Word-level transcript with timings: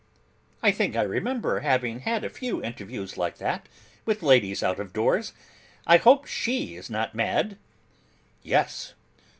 'I 0.63 0.71
think 0.71 0.95
I 0.95 1.03
remember 1.03 1.59
having 1.59 1.99
had 1.99 2.23
a 2.25 2.29
few 2.31 2.63
interviews 2.63 3.17
like 3.17 3.37
that, 3.37 3.69
with 4.03 4.23
ladies 4.23 4.63
out 4.63 4.79
of 4.79 4.93
doors. 4.93 5.31
I 5.85 5.97
hope 5.97 6.25
she 6.25 6.73
is 6.75 6.89
not 6.89 7.13
mad?' 7.13 7.55
'Yes. 8.41 8.95